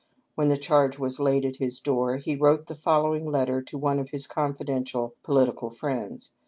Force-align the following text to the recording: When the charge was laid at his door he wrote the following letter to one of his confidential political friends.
When 0.33 0.49
the 0.49 0.57
charge 0.57 0.97
was 0.97 1.19
laid 1.19 1.45
at 1.45 1.57
his 1.57 1.79
door 1.79 2.17
he 2.17 2.35
wrote 2.35 2.65
the 2.65 2.73
following 2.73 3.29
letter 3.29 3.61
to 3.61 3.77
one 3.77 3.99
of 3.99 4.09
his 4.09 4.25
confidential 4.25 5.13
political 5.21 5.69
friends. 5.69 6.31